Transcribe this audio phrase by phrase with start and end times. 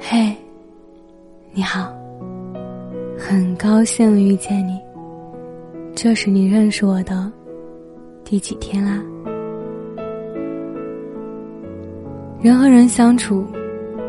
[0.00, 0.34] 嘿，
[1.52, 1.92] 你好，
[3.18, 4.78] 很高兴遇见你。
[5.94, 7.30] 这是你认识我的
[8.24, 9.02] 第几天啦？
[12.40, 13.44] 人和人相处，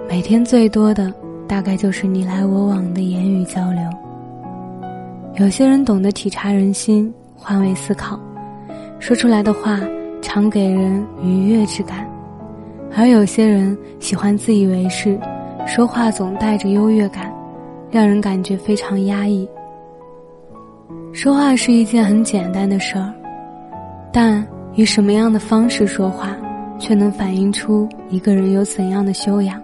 [0.07, 1.11] 每天最多的
[1.47, 3.81] 大概就是你来我往的言语交流。
[5.43, 8.19] 有些人懂得体察人心，换位思考，
[8.99, 9.79] 说出来的话
[10.21, 12.05] 常给人愉悦之感；
[12.95, 15.19] 而有些人喜欢自以为是，
[15.69, 17.31] 说话总带着优越感，
[17.91, 19.47] 让人感觉非常压抑。
[21.13, 23.13] 说话是一件很简单的事儿，
[24.11, 24.43] 但
[24.73, 26.35] 以什么样的方式说话？
[26.79, 29.61] 却能反映出一个人有怎样的修养。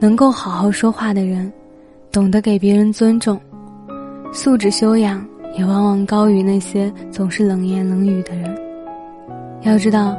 [0.00, 1.52] 能够好好说话的人，
[2.10, 3.38] 懂得给别人尊重，
[4.32, 5.24] 素质修养
[5.56, 8.52] 也往往高于那些总是冷言冷语的人。
[9.60, 10.16] 要知道，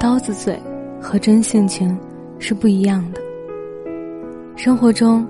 [0.00, 0.58] 刀子嘴
[0.98, 1.94] 和真性情
[2.38, 3.20] 是不一样的。
[4.64, 5.26] 生活中，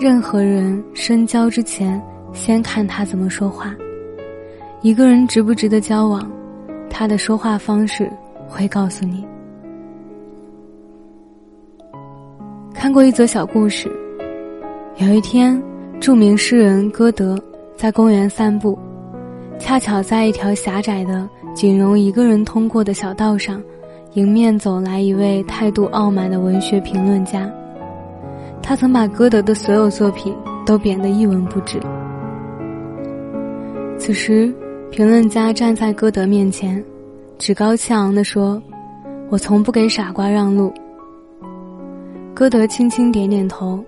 [0.00, 3.72] 任何人深交之前，先看他怎么说话。
[4.82, 6.28] 一个人值不值得交往，
[6.90, 8.10] 他的说话方式。
[8.48, 9.24] 会告诉你。
[12.74, 13.88] 看过一则小故事，
[14.96, 15.62] 有一天，
[16.00, 17.38] 著名诗人歌德
[17.76, 18.76] 在公园散步，
[19.56, 23.62] 恰巧在一条狭窄的、仅容一个人通过的小道上，
[24.14, 27.48] 迎面走来一位态度傲慢的文学评论家。
[28.66, 30.34] 他曾把歌德的所有作品
[30.64, 31.78] 都贬得一文不值。
[33.98, 34.50] 此时，
[34.90, 36.82] 评论家站在歌德面前。
[37.36, 38.62] 趾高气昂地说
[39.28, 40.72] ：“我从不给傻瓜让路。”
[42.32, 43.84] 歌德轻轻点点头，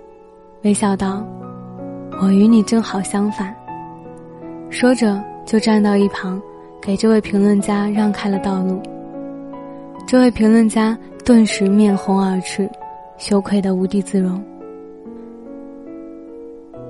[0.63, 1.27] 微笑道
[2.21, 3.55] ：“我与你正好相反。”
[4.69, 6.41] 说着就站到一旁，
[6.83, 8.79] 给这位评论家让开了道路。
[10.07, 12.69] 这位评论家顿时面红耳赤，
[13.17, 14.43] 羞愧的无地自容。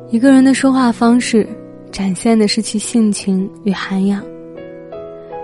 [0.09, 1.45] 一个人的说话方式，
[1.91, 4.23] 展现的是其性情与涵养。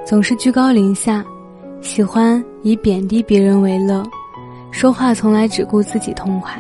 [0.07, 1.25] 总是居高临下，
[1.81, 4.05] 喜欢以贬低别人为乐，
[4.71, 6.55] 说话从来只顾自己痛快，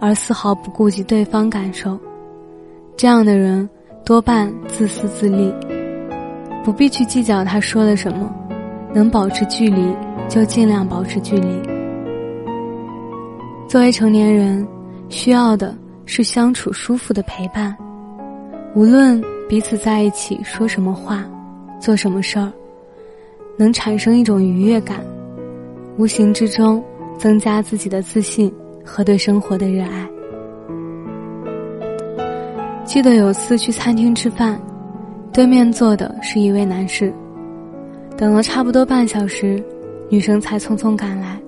[0.00, 1.98] 而丝毫不顾及对方感受。
[2.96, 3.68] 这样的人
[4.02, 5.52] 多半自私自利，
[6.64, 8.34] 不必去计较他说了什么，
[8.94, 9.94] 能保持距离
[10.26, 11.60] 就尽量保持距离。
[13.68, 14.66] 作为成年人，
[15.10, 17.76] 需要的是相处舒服的陪伴，
[18.74, 21.24] 无论彼此在一起说什么话，
[21.80, 22.52] 做什么事儿。
[23.56, 25.04] 能产生一种愉悦感，
[25.98, 26.82] 无形之中
[27.18, 28.52] 增加自己的自信
[28.84, 30.08] 和对生活的热爱。
[32.84, 34.60] 记得有次去餐厅吃饭，
[35.32, 37.12] 对面坐的是一位男士，
[38.16, 39.62] 等了差不多半小时，
[40.08, 41.38] 女生才匆匆赶来，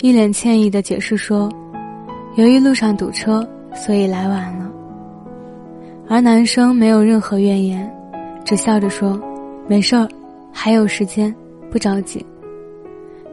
[0.00, 1.50] 一脸歉意的解释说
[2.36, 4.70] ：“由于路上堵车，所以来晚了。”
[6.08, 7.90] 而男生没有任何怨言，
[8.44, 9.20] 只笑着说
[9.66, 10.08] ：“没事儿。”
[10.56, 11.34] 还有时间，
[11.70, 12.24] 不着急。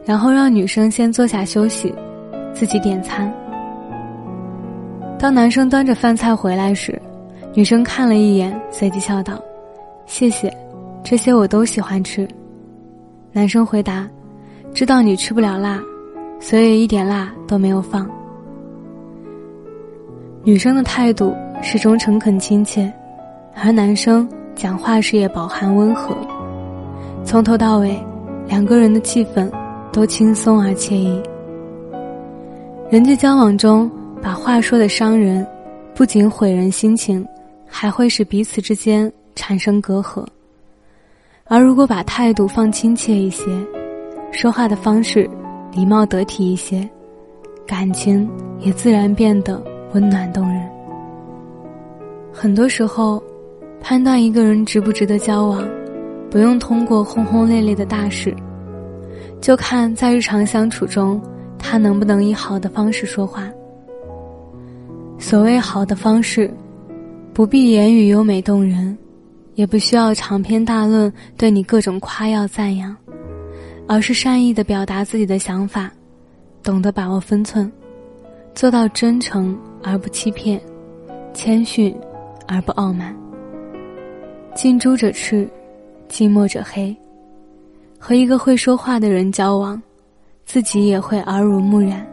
[0.04, 1.94] 然后让女生先坐下休息，
[2.52, 3.32] 自己点餐。
[5.18, 7.00] 当男生端着饭菜回来时，
[7.54, 9.40] 女生看了一眼，随即笑道
[10.04, 10.52] ：“谢谢，
[11.04, 12.26] 这些我都喜欢吃。”
[13.30, 14.08] 男生回答
[14.74, 15.80] ：“知道你吃不了辣，
[16.40, 18.10] 所以一点辣都没有放。”
[20.44, 21.32] 女生的态度
[21.62, 22.92] 始终诚恳亲切，
[23.54, 26.16] 而男生讲话时也饱含温和。
[27.24, 27.96] 从头到尾，
[28.48, 29.48] 两个人的气氛
[29.92, 31.22] 都轻松而惬意。
[32.90, 33.88] 人际交往中，
[34.20, 35.46] 把话说的伤人，
[35.94, 37.24] 不仅毁人心情，
[37.64, 40.26] 还会使彼此之间产生隔阂。
[41.44, 43.44] 而如果把态度放亲切一些，
[44.32, 45.30] 说话的方式
[45.72, 46.88] 礼貌得体一些，
[47.64, 48.28] 感情
[48.58, 50.68] 也自然变得温暖动人。
[52.32, 53.22] 很多时候，
[53.80, 55.62] 判断一个人值不值得交往。
[56.30, 58.34] 不用通过轰轰烈烈的大事，
[59.38, 61.20] 就看在日常相处中，
[61.58, 63.52] 他能不能以好的方式说话。
[65.18, 66.50] 所谓好的方式，
[67.34, 68.96] 不必言语优美动人，
[69.56, 72.96] 也不需要长篇大论对你各种夸耀赞扬，
[73.86, 75.92] 而是善意的表达自己的想法，
[76.62, 77.70] 懂得把握分寸，
[78.54, 80.60] 做到真诚而不欺骗，
[81.32, 81.94] 谦逊
[82.46, 83.14] 而不傲慢。
[84.54, 85.48] 近朱者赤。
[86.08, 86.94] 近墨者黑，
[87.98, 89.82] 和一个会说话的人交往，
[90.44, 92.06] 自己也会耳濡目染。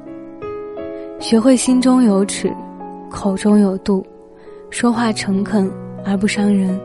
[1.19, 2.50] 学会心中有尺，
[3.10, 4.01] 口中有度，
[4.69, 5.69] 说话诚恳
[6.06, 6.80] 而不伤人，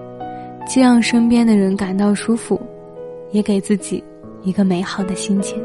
[0.66, 2.60] 既让身边的人感到舒服，
[3.30, 4.02] 也给自己
[4.42, 5.62] 一个美好的心情。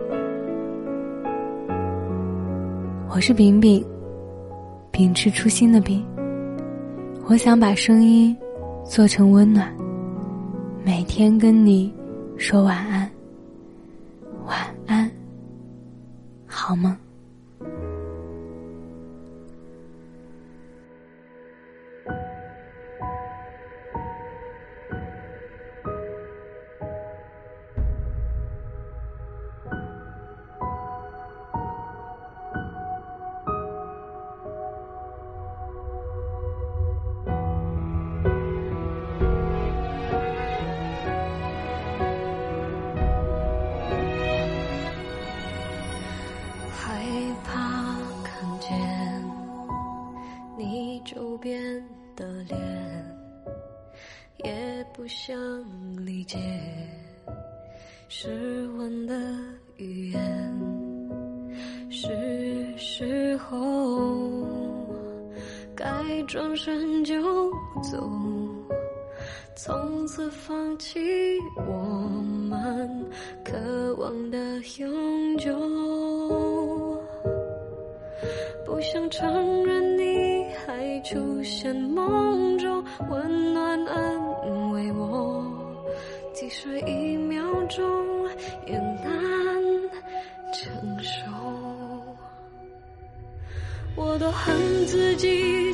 [3.09, 3.83] 我是饼饼，
[4.99, 6.05] 秉持初心的冰。
[7.25, 8.35] 我想把声音
[8.83, 9.73] 做成温暖，
[10.83, 11.89] 每天跟你
[12.37, 13.09] 说晚安，
[14.45, 14.57] 晚
[14.87, 15.09] 安，
[16.45, 16.93] 好梦。
[52.15, 52.59] 的脸，
[54.43, 55.33] 也不想
[56.05, 56.37] 理解
[58.09, 59.15] 失温的
[59.77, 60.19] 语言。
[61.89, 64.45] 是时候
[65.73, 67.15] 该转身就
[67.81, 68.09] 走，
[69.55, 70.99] 从此放弃
[71.55, 71.73] 我
[72.49, 73.05] 们
[73.45, 74.37] 渴望的
[74.77, 75.57] 永久。
[78.69, 80.45] 不想承认你。
[80.67, 85.43] 还出现梦中，温暖安慰我，
[86.33, 87.83] 即使一秒钟
[88.67, 89.03] 也难
[90.53, 91.25] 承受。
[93.95, 94.55] 我都恨
[94.85, 95.68] 自己